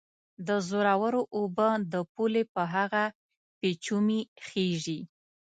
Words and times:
د 0.47 0.49
زورورو 0.67 1.21
اوبه 1.37 1.69
د 1.93 1.95
پولې 2.13 2.43
په 2.53 2.61
هغه 2.73 3.03
پېچومي 3.59 4.21
خېژي 4.45 4.99